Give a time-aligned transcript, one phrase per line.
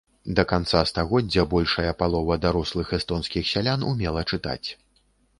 [0.37, 4.69] Да канца стагоддзя большая палова дарослых эстонскіх сялян умела чытаць.